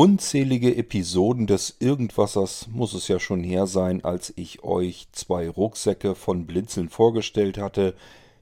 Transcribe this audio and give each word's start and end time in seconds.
Unzählige 0.00 0.76
Episoden 0.76 1.48
des 1.48 1.78
Irgendwassers 1.80 2.68
muss 2.68 2.94
es 2.94 3.08
ja 3.08 3.18
schon 3.18 3.42
her 3.42 3.66
sein, 3.66 4.04
als 4.04 4.32
ich 4.36 4.62
euch 4.62 5.08
zwei 5.10 5.48
Rucksäcke 5.50 6.14
von 6.14 6.46
Blinzeln 6.46 6.88
vorgestellt 6.88 7.58
hatte. 7.58 7.96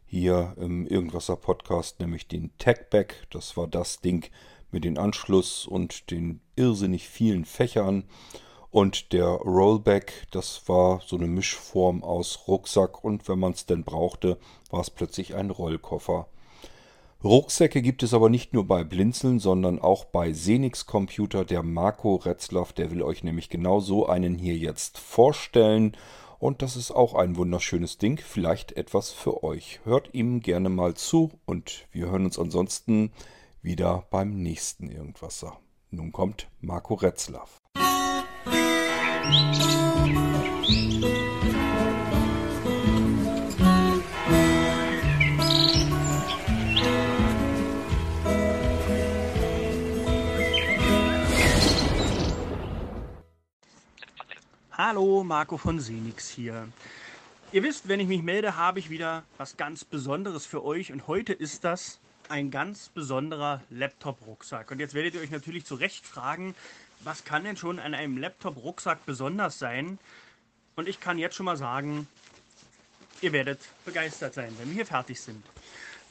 Hier 0.04 0.53
im 0.58 0.87
Irgendwasser 0.87 1.37
Podcast, 1.37 1.98
nämlich 1.98 2.29
den 2.29 2.50
Techback. 2.58 3.27
Das 3.30 3.56
war 3.56 3.69
das 3.69 4.03
Ding 4.03 4.30
mit 4.71 4.84
dem 4.84 4.98
Anschluss 4.98 5.66
und 5.66 6.11
den 6.11 6.40
irrsinnig 6.56 7.08
vielen 7.08 7.47
Fächern. 7.47 8.04
Und 8.71 9.15
der 9.15 9.25
Rollback, 9.25 10.27
das 10.33 10.69
war 10.69 11.01
so 11.07 11.17
eine 11.17 11.27
Mischform 11.27 12.04
aus 12.04 12.49
Rucksack 12.49 13.03
und 13.03 13.31
wenn 13.31 13.38
man 13.38 13.53
es 13.53 13.65
denn 13.65 13.83
brauchte, 13.83 14.37
war 14.69 14.83
es 14.83 14.91
plötzlich 14.91 15.35
ein 15.35 15.49
Rollkoffer. 15.49 16.29
Rucksäcke 17.27 17.83
gibt 17.83 18.02
es 18.02 18.15
aber 18.15 18.30
nicht 18.30 18.55
nur 18.55 18.66
bei 18.66 18.84
Blinzeln, 18.84 19.38
sondern 19.38 19.80
auch 19.80 20.05
bei 20.05 20.33
Senix 20.33 20.87
Computer. 20.87 21.45
Der 21.45 21.62
Marco 21.62 22.15
Retzlaff, 22.15 22.73
der 22.73 22.91
will 22.91 23.02
euch 23.02 23.24
nämlich 23.24 23.50
genau 23.50 23.80
so 23.80 24.06
einen 24.06 24.37
hier 24.37 24.56
jetzt 24.56 24.98
vorstellen. 24.98 25.97
Und 26.38 26.62
das 26.62 26.77
ist 26.77 26.92
auch 26.92 27.14
ein 27.14 27.36
wunderschönes 27.36 27.98
Ding, 27.98 28.19
vielleicht 28.19 28.77
etwas 28.77 29.10
für 29.10 29.42
euch. 29.42 29.80
Hört 29.84 30.14
ihm 30.14 30.41
gerne 30.41 30.69
mal 30.69 30.95
zu 30.95 31.33
und 31.47 31.86
wir 31.91 32.06
hören 32.06 32.24
uns 32.24 32.38
ansonsten 32.38 33.10
wieder 33.61 34.06
beim 34.11 34.42
nächsten 34.42 34.88
Irgendwasser. 34.88 35.58
Nun 35.91 36.12
kommt 36.12 36.48
Marco 36.61 36.95
Retzlaff. 36.95 37.61
Musik 39.24 41.25
Hallo, 54.88 55.24
Marco 55.24 55.56
von 55.56 55.80
Senix 55.80 56.30
hier. 56.30 56.69
Ihr 57.50 57.64
wisst, 57.64 57.88
wenn 57.88 57.98
ich 57.98 58.06
mich 58.06 58.22
melde, 58.22 58.55
habe 58.55 58.78
ich 58.78 58.88
wieder 58.88 59.24
was 59.36 59.56
ganz 59.56 59.84
Besonderes 59.84 60.47
für 60.47 60.64
euch 60.64 60.92
und 60.92 61.08
heute 61.08 61.33
ist 61.33 61.64
das 61.64 61.98
ein 62.28 62.52
ganz 62.52 62.91
besonderer 62.91 63.62
Laptop-Rucksack. 63.70 64.70
Und 64.70 64.78
jetzt 64.78 64.94
werdet 64.94 65.16
ihr 65.16 65.22
euch 65.22 65.33
natürlich 65.33 65.64
zu 65.64 65.74
Recht 65.74 66.06
fragen, 66.06 66.55
was 67.00 67.24
kann 67.24 67.42
denn 67.42 67.56
schon 67.56 67.80
an 67.80 67.94
einem 67.94 68.16
Laptop-Rucksack 68.16 69.05
besonders 69.06 69.58
sein? 69.58 69.98
Und 70.77 70.86
ich 70.89 71.00
kann 71.00 71.18
jetzt 71.18 71.34
schon 71.34 71.46
mal 71.46 71.56
sagen, 71.56 72.06
ihr 73.22 73.33
werdet 73.33 73.58
begeistert 73.84 74.34
sein, 74.34 74.55
wenn 74.58 74.68
wir 74.68 74.74
hier 74.77 74.86
fertig 74.86 75.20
sind. 75.20 75.44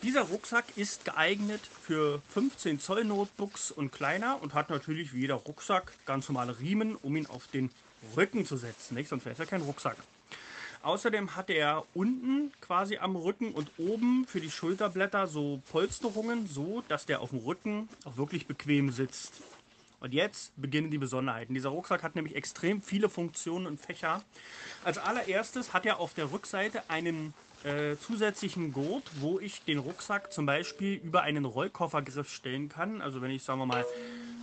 Dieser 0.04 0.24
Rucksack 0.24 0.66
ist 0.76 1.06
geeignet 1.06 1.62
für 1.82 2.22
15 2.34 2.82
Zoll 2.82 3.06
Notebooks 3.06 3.72
und 3.72 3.94
kleiner 3.94 4.42
und 4.42 4.54
hat 4.54 4.70
natürlich 4.70 5.14
wie 5.14 5.22
jeder 5.22 5.36
Rucksack 5.36 5.94
ganz 6.06 6.28
normale 6.28 6.60
Riemen, 6.60 6.98
um 6.98 7.16
ihn 7.16 7.28
auf 7.28 7.48
den 7.48 7.70
Rücken 8.16 8.46
zu 8.46 8.58
setzen, 8.58 8.96
nicht? 8.96 9.10
sonst 9.10 9.26
wäre 9.26 9.34
es 9.34 9.40
ja 9.40 9.46
kein 9.46 9.62
Rucksack. 9.62 9.98
Außerdem 10.82 11.36
hat 11.36 11.50
er 11.50 11.84
unten 11.96 12.52
quasi 12.62 12.98
am 12.98 13.16
Rücken 13.16 13.54
und 13.54 13.72
oben 13.80 14.26
für 14.28 14.40
die 14.40 14.52
Schulterblätter 14.52 15.26
so 15.26 15.60
Polsterungen, 15.72 16.48
so 16.48 16.84
dass 16.88 17.08
der 17.08 17.22
auf 17.22 17.32
dem 17.32 17.40
Rücken 17.40 17.90
auch 18.04 18.18
wirklich 18.18 18.46
bequem 18.46 18.92
sitzt. 18.92 19.42
Und 20.00 20.14
jetzt 20.14 20.52
beginnen 20.62 20.92
die 20.92 21.00
Besonderheiten. 21.00 21.56
Dieser 21.56 21.70
Rucksack 21.70 22.04
hat 22.04 22.14
nämlich 22.16 22.36
extrem 22.36 22.84
viele 22.84 23.10
Funktionen 23.10 23.66
und 23.66 23.80
Fächer. 23.80 24.22
Als 24.84 25.00
allererstes 25.00 25.74
hat 25.74 25.88
er 25.88 26.00
auf 26.00 26.14
der 26.14 26.32
Rückseite 26.32 26.88
einen 26.88 27.34
äh, 27.64 27.98
zusätzlichen 27.98 28.72
Gurt, 28.72 29.10
wo 29.20 29.40
ich 29.40 29.64
den 29.64 29.80
Rucksack 29.80 30.32
zum 30.32 30.46
Beispiel 30.46 31.02
über 31.04 31.24
einen 31.24 31.46
Rollkoffergriff 31.46 32.30
stellen 32.30 32.70
kann. 32.70 33.02
Also 33.02 33.24
wenn 33.24 33.32
ich, 33.32 33.42
sagen 33.42 33.60
wir 33.60 33.66
mal, 33.66 33.86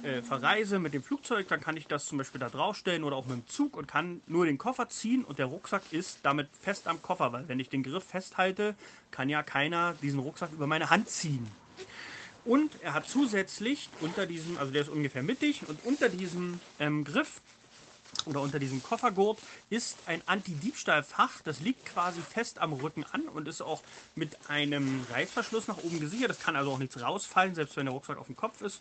äh, 0.02 0.22
verreise 0.22 0.78
mit 0.78 0.94
dem 0.94 1.02
Flugzeug, 1.02 1.48
dann 1.48 1.60
kann 1.60 1.76
ich 1.76 1.86
das 1.86 2.06
zum 2.06 2.18
Beispiel 2.18 2.40
da 2.40 2.48
draufstellen 2.48 3.04
oder 3.04 3.16
auch 3.16 3.26
mit 3.26 3.36
dem 3.36 3.46
Zug 3.46 3.76
und 3.76 3.86
kann 3.86 4.20
nur 4.26 4.46
den 4.46 4.58
Koffer 4.58 4.88
ziehen 4.88 5.24
und 5.24 5.38
der 5.38 5.46
Rucksack 5.46 5.82
ist 5.90 6.20
damit 6.22 6.48
fest 6.60 6.88
am 6.88 7.02
Koffer, 7.02 7.32
weil 7.32 7.48
wenn 7.48 7.60
ich 7.60 7.68
den 7.68 7.82
Griff 7.82 8.04
festhalte, 8.04 8.74
kann 9.10 9.28
ja 9.28 9.42
keiner 9.42 9.94
diesen 10.02 10.20
Rucksack 10.20 10.52
über 10.52 10.66
meine 10.66 10.90
Hand 10.90 11.08
ziehen. 11.08 11.46
Und 12.44 12.72
er 12.82 12.94
hat 12.94 13.08
zusätzlich 13.08 13.88
unter 14.00 14.26
diesem, 14.26 14.58
also 14.58 14.72
der 14.72 14.82
ist 14.82 14.88
ungefähr 14.88 15.22
mittig 15.22 15.62
und 15.68 15.84
unter 15.84 16.08
diesem 16.08 16.58
ähm, 16.80 17.04
Griff 17.04 17.40
oder 18.26 18.40
unter 18.40 18.58
diesem 18.58 18.82
Koffergurt 18.82 19.38
ist 19.70 19.96
ein 20.06 20.22
Anti-Diebstahlfach. 20.26 21.40
Das 21.44 21.60
liegt 21.60 21.86
quasi 21.86 22.20
fest 22.20 22.58
am 22.58 22.72
Rücken 22.72 23.04
an 23.12 23.22
und 23.22 23.48
ist 23.48 23.62
auch 23.62 23.82
mit 24.14 24.36
einem 24.48 25.06
Reißverschluss 25.10 25.68
nach 25.68 25.78
oben 25.78 26.00
gesichert. 26.00 26.30
Das 26.30 26.40
kann 26.40 26.56
also 26.56 26.72
auch 26.72 26.78
nichts 26.78 27.00
rausfallen, 27.00 27.54
selbst 27.54 27.76
wenn 27.76 27.86
der 27.86 27.94
Rucksack 27.94 28.18
auf 28.18 28.26
dem 28.26 28.36
Kopf 28.36 28.60
ist. 28.60 28.80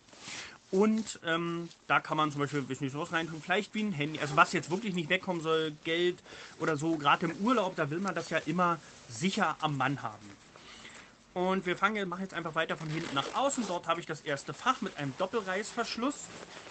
Und 0.71 1.19
ähm, 1.25 1.67
da 1.87 1.99
kann 1.99 2.15
man 2.15 2.31
zum 2.31 2.39
Beispiel 2.39 2.63
nicht 2.67 2.95
was 2.95 3.11
reintun, 3.11 3.41
vielleicht 3.41 3.73
wie 3.73 3.83
ein 3.83 3.91
Handy. 3.91 4.19
Also 4.19 4.37
was 4.37 4.53
jetzt 4.53 4.71
wirklich 4.71 4.93
nicht 4.93 5.09
wegkommen 5.09 5.41
soll, 5.41 5.73
Geld 5.83 6.17
oder 6.59 6.77
so. 6.77 6.95
Gerade 6.95 7.25
im 7.25 7.45
Urlaub, 7.45 7.75
da 7.75 7.89
will 7.89 7.99
man 7.99 8.15
das 8.15 8.29
ja 8.29 8.37
immer 8.45 8.79
sicher 9.09 9.57
am 9.59 9.75
Mann 9.75 10.01
haben. 10.01 10.29
Und 11.33 11.65
wir 11.65 11.77
fangen, 11.77 12.09
machen 12.09 12.23
jetzt 12.23 12.33
einfach 12.33 12.55
weiter 12.55 12.75
von 12.75 12.89
hinten 12.89 13.15
nach 13.15 13.35
außen. 13.35 13.65
Dort 13.67 13.87
habe 13.87 14.01
ich 14.01 14.05
das 14.05 14.21
erste 14.21 14.53
Fach 14.53 14.81
mit 14.81 14.97
einem 14.97 15.13
Doppelreißverschluss. 15.17 16.15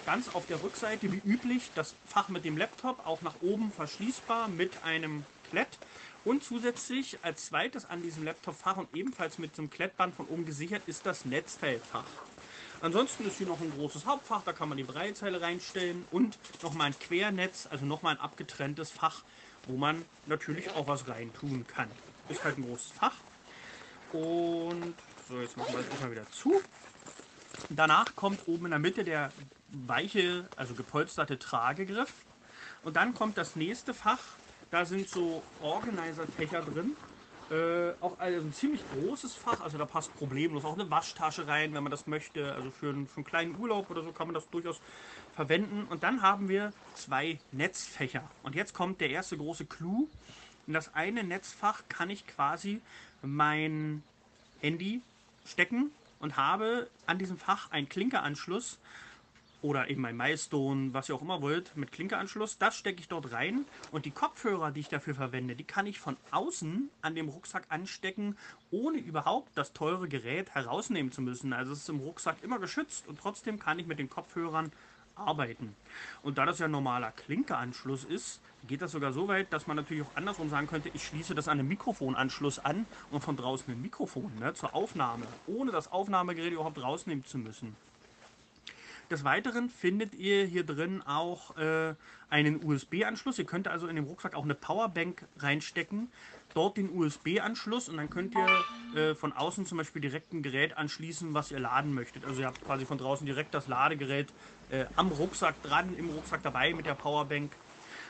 Ganz 0.05 0.35
auf 0.35 0.47
der 0.47 0.63
Rückseite, 0.63 1.11
wie 1.11 1.23
üblich, 1.25 1.71
das 1.75 1.95
Fach 2.07 2.29
mit 2.29 2.45
dem 2.45 2.59
Laptop, 2.59 3.07
auch 3.07 3.23
nach 3.23 3.37
oben 3.41 3.73
verschließbar 3.73 4.49
mit 4.49 4.85
einem 4.85 5.25
Klett. 5.49 5.79
Und 6.27 6.45
zusätzlich 6.45 7.19
als 7.23 7.47
zweites 7.47 7.87
an 7.87 8.03
diesem 8.03 8.25
Laptop-Fach 8.25 8.77
und 8.77 8.95
ebenfalls 8.95 9.39
mit 9.39 9.57
so 9.57 9.63
einem 9.63 9.71
Klettband 9.71 10.15
von 10.15 10.27
oben 10.27 10.45
gesichert 10.45 10.83
ist 10.87 11.07
das 11.07 11.25
Netzteilfach. 11.25 12.05
Ansonsten 12.83 13.27
ist 13.27 13.39
hier 13.39 13.47
noch 13.47 13.61
ein 13.61 13.73
großes 13.75 14.05
Hauptfach, 14.05 14.43
da 14.43 14.53
kann 14.53 14.69
man 14.69 14.77
die 14.77 14.85
Breitzeile 14.85 15.41
reinstellen 15.41 16.05
und 16.11 16.39
nochmal 16.63 16.89
ein 16.89 16.99
Quernetz, 16.99 17.67
also 17.71 17.87
nochmal 17.87 18.15
ein 18.17 18.21
abgetrenntes 18.21 18.91
Fach, 18.91 19.23
wo 19.67 19.77
man 19.77 20.05
natürlich 20.27 20.71
auch 20.71 20.87
was 20.87 21.09
reintun 21.09 21.67
kann. 21.67 21.91
Ist 22.29 22.45
halt 22.45 22.59
ein 22.59 22.65
großes 22.65 22.93
Fach. 22.93 23.15
Und 24.13 24.95
so, 25.29 25.41
jetzt 25.41 25.57
machen 25.57 25.75
wir 25.75 25.83
das 25.83 26.01
mal 26.01 26.11
wieder 26.11 26.31
zu. 26.31 26.61
Danach 27.69 28.17
kommt 28.17 28.49
oben 28.49 28.67
in 28.67 28.71
der 28.71 28.81
Mitte 28.81 29.05
der 29.05 29.31
weiche, 29.69 30.49
also 30.57 30.75
gepolsterte 30.75 31.39
Tragegriff. 31.39 32.13
Und 32.83 32.97
dann 32.97 33.15
kommt 33.15 33.39
das 33.39 33.57
nächste 33.57 33.95
Fach. 33.95 34.21
Da 34.71 34.85
sind 34.85 35.09
so 35.09 35.43
Organizer-Fächer 35.61 36.63
drin. 36.63 36.97
Äh, 37.51 37.95
auch 38.01 38.19
also 38.21 38.41
ein 38.41 38.53
ziemlich 38.53 38.81
großes 38.95 39.35
Fach, 39.35 39.61
also 39.61 39.77
da 39.77 39.85
passt 39.85 40.17
problemlos 40.17 40.65
auch 40.65 40.75
eine 40.75 40.89
Waschtasche 40.89 41.49
rein, 41.49 41.75
wenn 41.75 41.83
man 41.83 41.91
das 41.91 42.07
möchte. 42.07 42.55
Also 42.55 42.71
für 42.71 42.91
einen, 42.91 43.09
für 43.09 43.17
einen 43.17 43.25
kleinen 43.25 43.59
Urlaub 43.59 43.91
oder 43.91 44.03
so 44.03 44.13
kann 44.13 44.29
man 44.29 44.35
das 44.35 44.49
durchaus 44.51 44.81
verwenden. 45.35 45.85
Und 45.91 46.05
dann 46.05 46.23
haben 46.23 46.49
wir 46.49 46.73
zwei 46.95 47.41
Netzfächer. 47.51 48.23
Und 48.45 48.55
jetzt 48.55 48.73
kommt 48.73 49.01
der 49.01 49.11
erste 49.11 49.37
große 49.37 49.67
Clou. 49.67 50.09
In 50.69 50.75
das 50.75 50.95
eine 50.95 51.25
Netzfach 51.25 51.83
kann 51.89 52.11
ich 52.11 52.27
quasi 52.29 52.81
mein 53.23 54.03
Handy 54.61 55.03
stecken 55.45 55.91
und 56.19 56.37
habe 56.37 56.89
an 57.07 57.19
diesem 57.19 57.39
Fach 57.39 57.71
einen 57.71 57.89
Klinkeranschluss 57.89 58.79
oder 59.63 59.91
eben 59.91 60.05
ein 60.07 60.17
Milestone, 60.17 60.95
was 60.95 61.09
ihr 61.09 61.15
auch 61.15 61.23
immer 61.23 61.43
wollt, 61.43 61.77
mit 61.77 61.93
Klinkeanschluss. 61.93 62.59
Das 62.59 62.77
stecke 62.77 63.01
ich 63.01 63.09
dort 63.09 63.33
rein 63.33 63.67
und 63.93 64.07
die 64.07 64.11
Kopfhörer, 64.11 64.71
die 64.71 64.81
ich 64.81 64.89
dafür 64.89 65.15
verwende, 65.15 65.55
die 65.55 65.65
kann 65.65 65.87
ich 65.87 65.99
von 65.99 66.17
außen 66.31 66.89
an 67.03 67.15
dem 67.15 67.29
Rucksack 67.29 67.65
anstecken, 67.69 68.37
ohne 68.71 68.99
überhaupt 68.99 69.51
das 69.57 69.73
teure 69.73 70.09
Gerät 70.09 70.51
herausnehmen 70.55 71.13
zu 71.13 71.21
müssen. 71.21 71.53
Also 71.53 71.73
es 71.73 71.81
ist 71.81 71.89
im 71.89 72.01
Rucksack 72.01 72.43
immer 72.43 72.59
geschützt 72.59 73.07
und 73.07 73.19
trotzdem 73.19 73.59
kann 73.59 73.79
ich 73.79 73.87
mit 73.87 73.99
den 73.99 74.09
Kopfhörern 74.09 74.73
arbeiten. 75.15 75.75
Und 76.23 76.39
da 76.39 76.47
das 76.47 76.59
ja 76.59 76.67
ein 76.67 76.71
normaler 76.71 77.13
Klinkeanschluss 77.13 78.05
ist, 78.05 78.41
geht 78.67 78.83
das 78.83 78.93
sogar 78.93 79.13
so 79.13 79.29
weit, 79.29 79.53
dass 79.53 79.67
man 79.67 79.77
natürlich 79.77 80.05
auch 80.05 80.17
andersrum 80.17 80.51
sagen 80.51 80.67
könnte, 80.67 80.91
ich 80.93 81.05
schließe 81.07 81.35
das 81.35 81.49
an 81.49 81.59
den 81.59 81.69
Mikrofonanschluss 81.69 82.59
an 82.59 82.87
und 83.11 83.23
von 83.23 83.37
draußen 83.37 83.73
ein 83.73 83.81
Mikrofon 83.81 84.33
ne, 84.39 84.55
zur 84.55 84.75
Aufnahme, 84.75 85.27
ohne 85.47 85.71
das 85.71 85.91
Aufnahmegerät 85.91 86.53
überhaupt 86.53 86.83
rausnehmen 86.83 87.25
zu 87.25 87.39
müssen. 87.39 87.77
Des 89.11 89.25
Weiteren 89.25 89.69
findet 89.71 90.15
ihr 90.15 90.45
hier 90.45 90.65
drin 90.65 91.03
auch 91.03 91.57
äh, 91.57 91.95
einen 92.29 92.65
USB-Anschluss. 92.65 93.41
Ihr 93.41 93.45
könnt 93.45 93.67
also 93.67 93.89
in 93.89 93.97
dem 93.97 94.05
Rucksack 94.05 94.37
auch 94.37 94.45
eine 94.45 94.55
Powerbank 94.55 95.27
reinstecken, 95.39 96.13
dort 96.55 96.77
den 96.77 96.97
USB-Anschluss 96.97 97.89
und 97.89 97.97
dann 97.97 98.09
könnt 98.09 98.37
ihr 98.37 99.01
äh, 99.01 99.15
von 99.17 99.33
außen 99.33 99.67
zum 99.67 99.79
Beispiel 99.79 100.01
direkt 100.01 100.33
ein 100.33 100.45
Gerät 100.45 100.79
anschließen, 100.79 101.35
was 101.35 101.51
ihr 101.51 101.59
laden 101.59 101.93
möchtet. 101.93 102.25
Also 102.25 102.43
ihr 102.43 102.47
habt 102.47 102.65
quasi 102.65 102.87
von 102.87 102.99
draußen 102.99 103.27
direkt 103.27 103.53
das 103.53 103.67
Ladegerät 103.67 104.29
äh, 104.71 104.85
am 104.95 105.09
Rucksack 105.09 105.61
dran, 105.65 105.97
im 105.97 106.11
Rucksack 106.11 106.45
dabei 106.45 106.73
mit 106.73 106.87
der 106.87 106.95
Powerbank. 106.95 107.51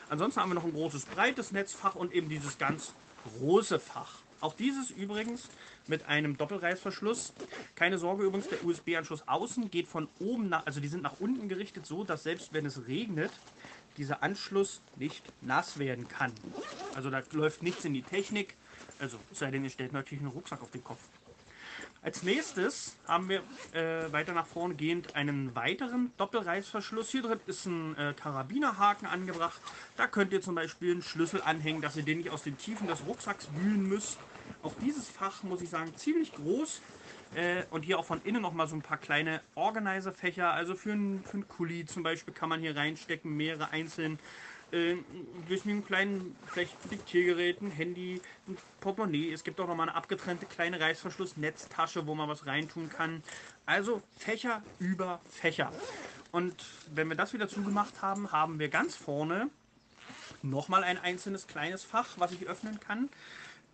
Ansonsten 0.07 0.39
haben 0.39 0.51
wir 0.51 0.55
noch 0.55 0.65
ein 0.65 0.73
großes, 0.73 1.05
breites 1.05 1.51
Netzfach 1.51 1.95
und 1.95 2.13
eben 2.13 2.29
dieses 2.29 2.59
ganz 2.59 2.93
große 3.39 3.79
Fach. 3.79 4.19
Auch 4.41 4.53
dieses 4.53 4.89
übrigens 4.89 5.47
mit 5.87 6.07
einem 6.07 6.35
Doppelreißverschluss. 6.35 7.33
Keine 7.75 7.97
Sorge 7.97 8.23
übrigens, 8.23 8.49
der 8.49 8.63
USB-Anschluss 8.65 9.27
außen 9.27 9.69
geht 9.69 9.87
von 9.87 10.07
oben 10.19 10.49
nach, 10.49 10.65
also 10.65 10.79
die 10.79 10.87
sind 10.87 11.03
nach 11.03 11.19
unten 11.19 11.47
gerichtet, 11.47 11.85
so 11.85 12.03
dass 12.03 12.23
selbst 12.23 12.51
wenn 12.51 12.65
es 12.65 12.87
regnet, 12.87 13.31
dieser 13.97 14.23
Anschluss 14.23 14.81
nicht 14.95 15.23
nass 15.41 15.77
werden 15.77 16.07
kann. 16.07 16.33
Also 16.95 17.09
da 17.09 17.21
läuft 17.31 17.61
nichts 17.61 17.85
in 17.85 17.93
die 17.93 18.01
Technik, 18.01 18.55
also 18.99 19.17
sei 19.31 19.51
denn, 19.51 19.63
ihr 19.63 19.69
stellt 19.69 19.93
natürlich 19.93 20.21
einen 20.21 20.31
Rucksack 20.31 20.61
auf 20.61 20.71
den 20.71 20.83
Kopf. 20.83 21.01
Als 22.03 22.23
nächstes 22.23 22.95
haben 23.07 23.29
wir 23.29 23.43
äh, 23.73 24.11
weiter 24.11 24.33
nach 24.33 24.47
vorne 24.47 24.73
gehend 24.73 25.15
einen 25.15 25.55
weiteren 25.55 26.11
Doppelreißverschluss. 26.17 27.09
Hier 27.09 27.21
drin 27.21 27.39
ist 27.45 27.67
ein 27.67 27.95
äh, 27.95 28.15
Karabinerhaken 28.15 29.07
angebracht. 29.07 29.61
Da 29.97 30.07
könnt 30.07 30.33
ihr 30.33 30.41
zum 30.41 30.55
Beispiel 30.55 30.93
einen 30.93 31.03
Schlüssel 31.03 31.43
anhängen, 31.43 31.79
dass 31.79 31.95
ihr 31.95 32.03
den 32.03 32.17
nicht 32.17 32.31
aus 32.31 32.41
den 32.41 32.57
Tiefen 32.57 32.87
des 32.87 33.05
Rucksacks 33.05 33.49
wühlen 33.53 33.87
müsst. 33.87 34.17
Auch 34.63 34.73
dieses 34.81 35.09
Fach, 35.09 35.43
muss 35.43 35.61
ich 35.61 35.69
sagen, 35.69 35.95
ziemlich 35.95 36.33
groß. 36.33 36.81
Äh, 37.33 37.63
und 37.71 37.83
hier 37.83 37.97
auch 37.97 38.05
von 38.05 38.21
innen 38.23 38.41
noch 38.41 38.53
mal 38.53 38.67
so 38.67 38.75
ein 38.75 38.81
paar 38.81 38.97
kleine 38.97 39.41
Organizer-Fächer. 39.55 40.51
Also 40.51 40.75
für 40.75 40.91
einen, 40.91 41.23
für 41.23 41.33
einen 41.33 41.47
Kuli 41.47 41.85
zum 41.85 42.03
Beispiel 42.03 42.33
kann 42.33 42.49
man 42.49 42.59
hier 42.59 42.75
reinstecken, 42.75 43.35
mehrere 43.35 43.69
einzeln 43.71 44.19
äh, 44.71 44.95
durch 45.47 45.65
einen 45.65 45.85
kleinen, 45.85 46.35
vielleicht 46.47 46.75
Diktiergerät, 46.91 47.61
ein 47.61 47.71
Handy, 47.71 48.21
ein 48.47 48.57
Portemonnaie. 48.81 49.31
Es 49.31 49.43
gibt 49.43 49.59
auch 49.59 49.67
nochmal 49.67 49.89
eine 49.89 49.97
abgetrennte 49.97 50.45
kleine 50.45 50.79
Reißverschluss-Netztasche, 50.79 52.05
wo 52.05 52.15
man 52.15 52.29
was 52.29 52.45
reintun 52.45 52.89
kann. 52.89 53.23
Also 53.65 54.01
Fächer 54.17 54.61
über 54.79 55.21
Fächer. 55.29 55.71
Und 56.31 56.65
wenn 56.93 57.09
wir 57.09 57.17
das 57.17 57.33
wieder 57.33 57.47
zugemacht 57.49 58.01
haben, 58.01 58.31
haben 58.31 58.59
wir 58.59 58.69
ganz 58.69 58.95
vorne 58.95 59.49
nochmal 60.41 60.83
ein 60.83 60.97
einzelnes 60.97 61.47
kleines 61.47 61.83
Fach, 61.83 62.07
was 62.17 62.31
ich 62.31 62.47
öffnen 62.47 62.79
kann. 62.79 63.09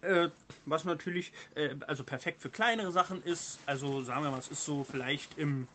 Äh, 0.01 0.29
was 0.65 0.83
natürlich 0.85 1.31
äh, 1.55 1.75
also 1.87 2.03
perfekt 2.03 2.41
für 2.41 2.49
kleinere 2.49 2.91
Sachen 2.91 3.23
ist. 3.23 3.59
Also 3.65 4.03
sagen 4.03 4.23
wir 4.23 4.31
mal, 4.31 4.39
es 4.39 4.49
ist 4.49 4.65
so 4.65 4.83
vielleicht 4.83 5.37
im 5.37 5.67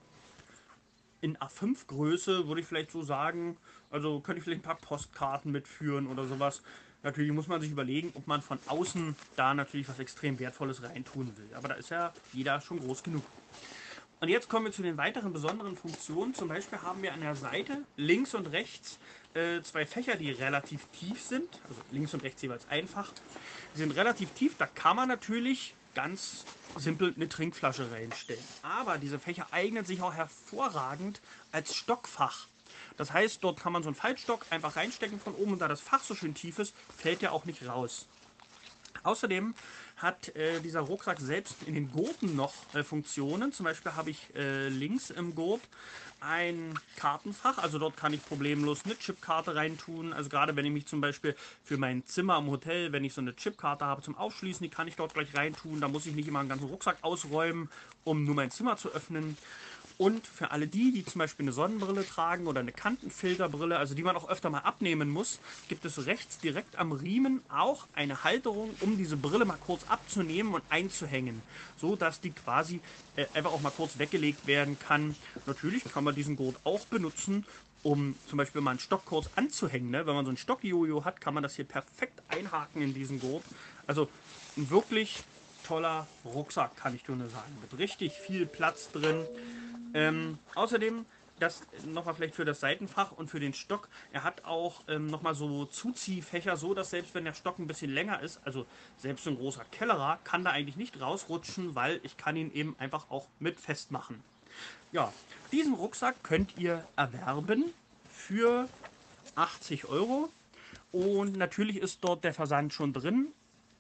in 1.21 1.37
A5 1.37 1.87
Größe, 1.87 2.49
würde 2.49 2.61
ich 2.61 2.67
vielleicht 2.67 2.91
so 2.91 3.03
sagen. 3.03 3.57
Also 3.91 4.21
könnte 4.21 4.39
ich 4.39 4.45
vielleicht 4.45 4.61
ein 4.61 4.65
paar 4.65 4.77
Postkarten 4.77 5.53
mitführen 5.53 6.07
oder 6.09 6.27
sowas. 6.27 6.63
Natürlich 7.05 7.33
muss 7.33 7.49
man 7.49 7.61
sich 7.61 7.71
überlegen, 7.71 8.11
ob 8.15 8.27
man 8.27 8.43
von 8.43 8.59
außen 8.67 9.17
da 9.37 9.55
natürlich 9.55 9.89
was 9.89 9.99
extrem 9.99 10.39
Wertvolles 10.39 10.83
reintun 10.83 11.37
will. 11.37 11.49
Aber 11.55 11.69
da 11.69 11.75
ist 11.75 11.91
ja 11.91 12.13
jeder 12.33 12.61
schon 12.61 12.81
groß 12.81 13.03
genug. 13.03 13.25
Und 14.23 14.29
jetzt 14.29 14.49
kommen 14.49 14.67
wir 14.67 14.73
zu 14.73 14.83
den 14.83 14.97
weiteren 14.99 15.33
besonderen 15.33 15.77
Funktionen. 15.77 16.33
Zum 16.33 16.47
Beispiel 16.47 16.81
haben 16.81 17.03
wir 17.03 17.13
an 17.13 17.23
der 17.23 17.35
Seite 17.35 17.83
links 17.97 18.37
und 18.37 18.47
rechts 18.47 19.01
äh, 19.35 19.61
zwei 19.63 19.85
Fächer, 19.85 20.15
die 20.15 20.31
relativ 20.31 20.87
tief 20.97 21.21
sind. 21.21 21.49
Also 21.69 21.81
links 21.91 22.15
und 22.15 22.23
rechts 22.23 22.41
jeweils 22.41 22.69
einfach. 22.69 23.13
Die 23.75 23.79
sind 23.79 23.97
relativ 23.97 24.31
tief. 24.31 24.55
Da 24.57 24.69
kann 24.69 24.95
man 24.95 25.09
natürlich 25.09 25.75
ganz 25.97 26.45
simpel 26.77 27.13
eine 27.17 27.29
Trinkflasche 27.29 27.91
reinstellen. 27.91 28.45
Aber 28.63 28.99
diese 28.99 29.19
Fächer 29.19 29.49
eignen 29.51 29.85
sich 29.85 30.01
auch 30.03 30.15
hervorragend 30.15 31.21
als 31.51 31.75
Stockfach. 31.75 32.47
Das 32.97 33.13
heißt, 33.13 33.43
dort 33.43 33.59
kann 33.59 33.73
man 33.73 33.83
so 33.83 33.89
einen 33.89 33.97
Faltstock 33.97 34.47
einfach 34.51 34.77
reinstecken 34.77 35.19
von 35.19 35.35
oben 35.35 35.55
und 35.55 35.59
da 35.59 35.67
das 35.67 35.81
Fach 35.81 36.05
so 36.05 36.15
schön 36.15 36.35
tief 36.35 36.61
ist, 36.61 36.77
fällt 36.97 37.23
der 37.23 37.33
auch 37.33 37.45
nicht 37.45 37.67
raus. 37.67 38.07
Außerdem 39.03 39.55
hat 39.97 40.35
äh, 40.35 40.61
dieser 40.61 40.81
Rucksack 40.81 41.21
selbst 41.21 41.57
in 41.67 41.75
den 41.75 41.91
Gurten 41.91 42.35
noch 42.37 42.55
äh, 42.75 42.83
Funktionen. 42.83 43.53
Zum 43.53 43.65
Beispiel 43.65 43.95
habe 43.95 44.11
ich 44.11 44.35
äh, 44.35 44.69
links 44.69 45.11
im 45.11 45.35
Gurt 45.35 45.61
ein 46.23 46.79
Kartenfach, 46.97 47.59
also 47.59 47.79
dort 47.79 47.97
kann 47.97 48.13
ich 48.13 48.25
problemlos 48.25 48.85
eine 48.85 48.97
Chipkarte 48.97 49.55
reintun. 49.55 50.13
Also 50.13 50.29
gerade 50.29 50.55
wenn 50.57 50.65
ich 50.65 50.73
mich 50.73 50.87
zum 50.87 51.01
Beispiel 51.01 51.35
für 51.65 51.77
mein 51.77 52.07
Zimmer 52.07 52.39
im 52.39 52.47
Hotel, 52.47 52.93
wenn 52.93 53.05
ich 53.05 53.13
so 53.13 53.21
eine 53.21 53.35
Chipkarte 53.35 53.85
habe 53.85 54.03
zum 54.03 54.17
Aufschließen, 54.17 54.63
die 54.63 54.71
kann 54.71 54.89
ich 54.89 54.97
dort 54.97 55.15
gleich 55.15 55.35
reintun. 55.35 55.81
Da 55.81 55.89
muss 55.89 56.07
ich 56.07 56.15
nicht 56.15 56.29
immer 56.29 56.41
einen 56.41 56.49
ganzen 56.49 56.69
Rucksack 56.69 56.99
ausräumen, 57.03 57.69
um 58.05 58.25
nur 58.25 58.35
mein 58.35 58.51
Zimmer 58.51 58.77
zu 58.77 58.91
öffnen. 58.91 59.37
Und 59.99 60.27
für 60.27 60.51
alle 60.51 60.67
die, 60.67 60.93
die 60.93 61.05
zum 61.05 61.21
Beispiel 61.21 61.45
eine 61.45 61.53
Sonnenbrille 61.53 62.07
tragen 62.07 62.47
oder 62.47 62.61
eine 62.61 62.73
Kantenfilterbrille, 62.73 63.77
also 63.77 63.95
die 63.95 64.03
man 64.03 64.17
auch 64.17 64.29
öfter 64.29 64.51
mal 64.51 64.61
abnehmen 64.61 65.09
muss, 65.09 65.39
gibt 65.69 65.85
es 65.85 66.07
rechts 66.07 66.39
direkt 66.39 66.77
am 66.77 66.93
Riemen 66.93 67.43
auch 67.49 67.87
eine 67.95 68.25
Halterung, 68.25 68.75
um 68.81 68.97
diese 68.97 69.17
Brille 69.17 69.45
mal 69.45 69.59
kurz 69.59 69.83
abzunehmen 69.89 70.55
und 70.55 70.63
einzuhängen, 70.71 71.43
so 71.79 71.97
dass 71.97 72.21
die 72.21 72.31
quasi 72.31 72.81
äh, 73.17 73.27
einfach 73.35 73.53
auch 73.53 73.61
mal 73.61 73.71
kurz 73.71 73.99
weggelegt 73.99 74.47
werden 74.47 74.79
kann. 74.79 75.15
Natürlich 75.47 75.85
kann 75.85 76.05
man 76.05 76.15
diesen 76.15 76.37
Gurt 76.37 76.57
auch 76.65 76.85
benutzen, 76.87 77.45
um 77.83 78.15
zum 78.29 78.39
Beispiel 78.39 78.61
mal 78.61 78.71
einen 78.73 78.81
Stock 78.81 79.05
kurz 79.05 79.29
anzuhängen. 79.37 79.91
Ne? 79.91 80.07
Wenn 80.07 80.15
man 80.15 80.25
so 80.25 80.31
einen 80.31 80.39
Stockjojo 80.39 81.05
hat, 81.05 81.21
kann 81.21 81.35
man 81.35 81.43
das 81.43 81.57
hier 81.57 81.65
perfekt 81.65 82.23
einhaken 82.29 82.83
in 82.83 82.95
diesen 82.95 83.21
Gurt. 83.21 83.45
Also 83.87 84.09
ein 84.57 84.71
wirklich 84.71 85.25
toller 85.67 86.07
Rucksack, 86.25 86.77
kann 86.77 86.95
ich 86.95 87.07
nur 87.09 87.17
sagen. 87.29 87.57
Mit 87.61 87.79
richtig 87.79 88.13
viel 88.13 88.47
Platz 88.47 88.91
drin. 88.93 89.27
Ähm, 89.95 90.39
außerdem, 90.55 91.07
das 91.39 91.63
nochmal 91.87 92.15
vielleicht 92.15 92.35
für 92.35 92.45
das 92.45 92.61
Seitenfach 92.61 93.13
und 93.13 93.29
für 93.29 93.41
den 93.41 93.53
Stock, 93.53 93.89
er 94.13 94.23
hat 94.25 94.45
auch 94.45 94.83
ähm, 94.89 95.07
nochmal 95.07 95.35
so 95.35 95.65
Zuziehfächer, 95.65 96.57
so 96.57 96.75
dass 96.75 96.91
selbst 96.91 97.15
wenn 97.15 97.25
der 97.25 97.35
Stock 97.35 97.59
ein 97.59 97.67
bisschen 97.67 97.93
länger 97.93 98.21
ist, 98.21 98.41
also 98.45 98.67
selbst 98.99 99.27
ein 99.27 99.37
großer 99.37 99.65
Kellerer, 99.73 100.19
kann 100.25 100.45
da 100.45 100.51
eigentlich 100.51 100.77
nicht 100.77 101.01
rausrutschen, 101.01 101.75
weil 101.75 102.01
ich 102.03 102.17
kann 102.17 102.37
ihn 102.37 102.53
eben 102.53 102.77
einfach 102.79 103.11
auch 103.11 103.27
mit 103.41 103.59
festmachen. 103.59 104.23
Ja, 104.93 105.13
diesen 105.51 105.75
Rucksack 105.75 106.23
könnt 106.23 106.59
ihr 106.59 106.87
erwerben 106.97 107.73
für 108.11 108.69
80 109.35 109.87
Euro. 109.87 110.29
Und 110.93 111.37
natürlich 111.37 111.79
ist 111.79 112.05
dort 112.05 112.23
der 112.25 112.35
Versand 112.35 112.75
schon 112.75 112.93
drin. 112.93 113.29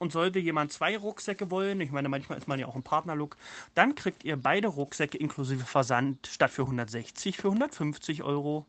Und 0.02 0.10
sollte 0.10 0.40
jemand 0.40 0.72
zwei 0.72 0.98
Rucksäcke 0.98 1.52
wollen, 1.52 1.80
ich 1.80 1.92
meine, 1.92 2.08
manchmal 2.08 2.36
ist 2.36 2.48
man 2.48 2.58
ja 2.58 2.66
auch 2.66 2.74
ein 2.74 2.82
Partnerlook, 2.82 3.36
dann 3.76 3.94
kriegt 3.94 4.24
ihr 4.24 4.36
beide 4.36 4.66
Rucksäcke 4.66 5.16
inklusive 5.16 5.64
Versand 5.64 6.26
statt 6.26 6.50
für 6.50 6.62
160 6.62 7.36
für 7.36 7.46
150 7.46 8.24
Euro. 8.24 8.66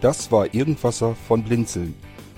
Das 0.00 0.32
war 0.32 0.52
Irgendwasser 0.52 1.14
von 1.14 1.44
Blinzeln. 1.44 2.07